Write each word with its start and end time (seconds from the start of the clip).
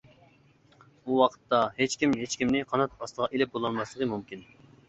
ئۇ 1.09 1.17
ۋاقىتتا 1.19 1.59
ھېچكىم 1.81 2.17
ھېچكىمنى 2.23 2.65
قانات 2.73 2.97
ئاستىغا 2.99 3.29
ئېلىپ 3.31 3.55
بولالماسلىقى 3.59 4.09
مۇمكىن. 4.17 4.47